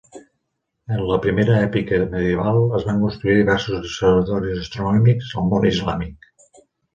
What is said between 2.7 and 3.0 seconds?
es